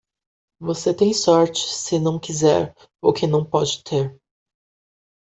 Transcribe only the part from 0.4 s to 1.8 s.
Você tem sorte